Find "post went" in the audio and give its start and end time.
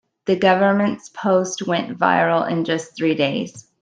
1.09-1.99